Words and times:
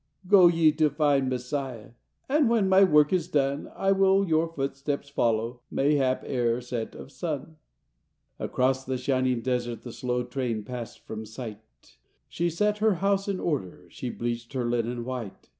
Go 0.27 0.47
ye 0.47 0.71
to 0.71 0.89
find 0.89 1.29
Messiah! 1.29 1.91
And 2.27 2.49
when 2.49 2.67
my 2.67 2.83
work 2.83 3.13
is 3.13 3.27
done 3.27 3.69
I 3.75 3.91
will 3.91 4.27
your 4.27 4.47
footsteps 4.51 5.09
follow, 5.09 5.61
Mayhap 5.69 6.23
ere 6.25 6.59
set 6.59 6.95
of 6.95 7.11
sun.” 7.11 7.57
Across 8.39 8.85
the 8.85 8.97
shining 8.97 9.41
desert 9.43 9.83
The 9.83 9.93
slow 9.93 10.23
train 10.23 10.63
passed 10.63 11.01
from 11.05 11.23
sight; 11.27 11.97
She 12.27 12.49
set 12.49 12.79
her 12.79 12.95
house 12.95 13.27
in 13.27 13.39
order, 13.39 13.85
She 13.91 14.09
bleached 14.09 14.53
her 14.53 14.65
linen 14.65 15.05
white. 15.05 15.49